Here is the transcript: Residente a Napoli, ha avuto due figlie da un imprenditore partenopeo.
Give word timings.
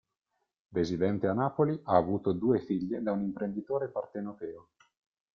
Residente 0.71 1.27
a 1.27 1.33
Napoli, 1.33 1.79
ha 1.83 1.95
avuto 1.95 2.31
due 2.31 2.57
figlie 2.57 3.03
da 3.03 3.11
un 3.11 3.21
imprenditore 3.21 3.89
partenopeo. 3.91 4.69